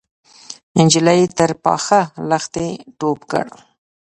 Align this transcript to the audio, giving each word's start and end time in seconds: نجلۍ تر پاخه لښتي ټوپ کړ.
نجلۍ 0.77 1.21
تر 1.37 1.51
پاخه 1.63 2.01
لښتي 2.29 2.67
ټوپ 2.99 3.19
کړ. 3.31 3.45